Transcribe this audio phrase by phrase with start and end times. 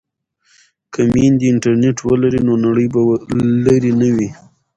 [0.93, 3.01] که میندې انټرنیټ ولري نو نړۍ به
[3.65, 4.29] لرې نه وي.